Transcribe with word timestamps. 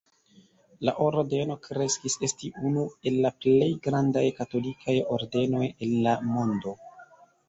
La 0.87 0.93
ordeno 1.07 1.57
kreskis 1.65 2.15
esti 2.27 2.49
unu 2.69 2.85
el 3.11 3.19
la 3.25 3.31
plej 3.45 3.67
grandaj 3.89 4.23
katolikaj 4.39 4.95
ordenoj 5.19 5.61
en 5.89 5.95
la 6.09 6.15
mondo. 6.31 6.75